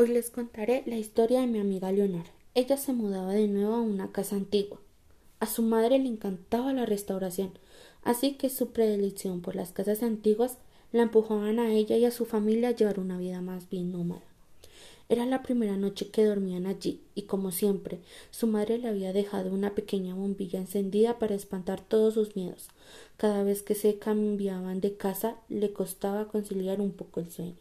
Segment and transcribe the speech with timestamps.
[0.00, 2.26] Hoy les contaré la historia de mi amiga Leonor.
[2.54, 4.78] Ella se mudaba de nuevo a una casa antigua.
[5.40, 7.50] A su madre le encantaba la restauración,
[8.04, 10.58] así que su predilección por las casas antiguas
[10.92, 14.22] la empujaban a ella y a su familia a llevar una vida más bien nómada.
[15.08, 17.98] Era la primera noche que dormían allí, y como siempre,
[18.30, 22.68] su madre le había dejado una pequeña bombilla encendida para espantar todos sus miedos.
[23.16, 27.56] Cada vez que se cambiaban de casa le costaba conciliar un poco el sueño.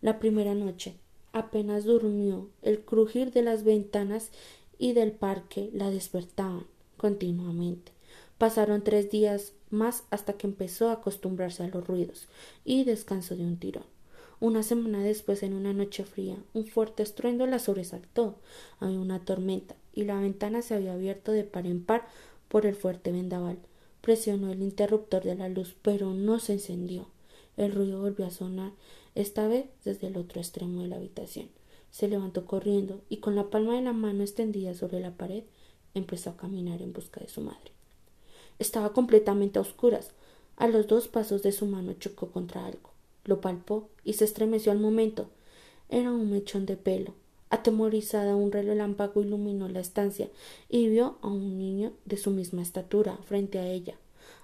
[0.00, 0.94] La primera noche,
[1.38, 4.32] Apenas durmió, el crujir de las ventanas
[4.76, 6.66] y del parque la despertaban
[6.96, 7.92] continuamente.
[8.38, 12.26] Pasaron tres días más hasta que empezó a acostumbrarse a los ruidos
[12.64, 13.84] y descansó de un tirón.
[14.40, 18.34] Una semana después, en una noche fría, un fuerte estruendo la sobresaltó.
[18.80, 22.08] Había una tormenta y la ventana se había abierto de par en par
[22.48, 23.58] por el fuerte vendaval.
[24.00, 27.06] Presionó el interruptor de la luz, pero no se encendió.
[27.56, 28.72] El ruido volvió a sonar,
[29.20, 31.48] esta vez desde el otro extremo de la habitación.
[31.90, 35.44] Se levantó corriendo y con la palma de la mano extendida sobre la pared
[35.94, 37.72] empezó a caminar en busca de su madre.
[38.58, 40.12] Estaba completamente a oscuras.
[40.56, 42.90] A los dos pasos de su mano chocó contra algo.
[43.24, 45.28] Lo palpó y se estremeció al momento.
[45.88, 47.14] Era un mechón de pelo.
[47.50, 50.28] Atemorizada, un relámpago iluminó la estancia
[50.68, 53.96] y vio a un niño de su misma estatura frente a ella.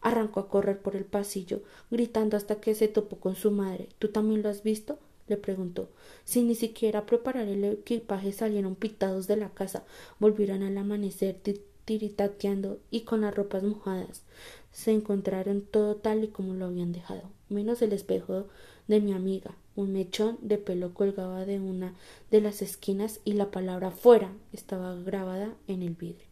[0.00, 3.88] Arrancó a correr por el pasillo, gritando hasta que se topó con su madre.
[3.98, 4.98] ¿Tú también lo has visto?
[5.30, 5.88] le preguntó.
[6.24, 9.84] Sin ni siquiera preparar el equipaje salieron pitados de la casa,
[10.18, 11.40] volvieron al amanecer
[11.84, 14.24] tiritateando y con las ropas mojadas.
[14.72, 18.46] Se encontraron todo tal y como lo habían dejado, menos el espejo
[18.88, 19.54] de mi amiga.
[19.76, 21.94] Un mechón de pelo colgaba de una
[22.30, 26.26] de las esquinas y la palabra fuera estaba grabada en el vidrio.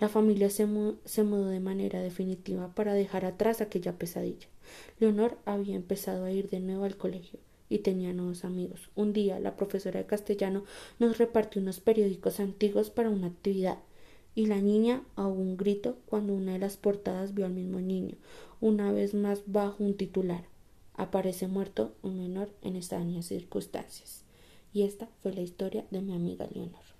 [0.00, 4.46] La familia se, mudó de manera definitiva para dejar atrás aquella pesadilla.
[5.00, 8.90] Leonor había empezado a ir de nuevo al colegio y tenía nuevos amigos.
[8.94, 10.62] Un día la profesora de castellano
[11.00, 13.78] nos repartió unos periódicos antiguos para una actividad
[14.36, 18.14] y la niña ahogó un grito cuando una de las portadas vio al mismo niño,
[18.60, 20.44] una vez más bajo un titular.
[20.94, 24.24] Aparece muerto un menor en extrañas circunstancias.
[24.72, 26.97] Y esta fue la historia de mi amiga Leonor.